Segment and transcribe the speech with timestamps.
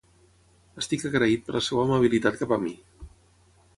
[0.83, 2.77] Estic agraït per la seva amabilitat cap a mi.